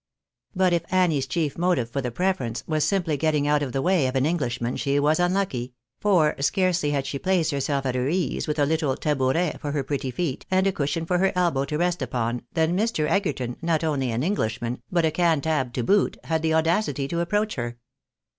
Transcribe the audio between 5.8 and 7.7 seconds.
for scarcely had she placed